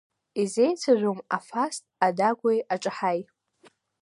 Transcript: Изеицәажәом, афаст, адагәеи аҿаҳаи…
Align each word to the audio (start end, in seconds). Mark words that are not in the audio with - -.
Изеицәажәом, 0.41 1.19
афаст, 1.37 1.83
адагәеи 2.05 2.59
аҿаҳаи… 2.73 3.19